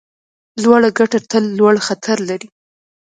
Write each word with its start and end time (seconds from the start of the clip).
لوړه 0.61 0.89
ګټه 0.97 1.19
تل 1.29 1.43
لوړ 1.59 1.75
خطر 1.87 2.17
لري. 2.29 2.47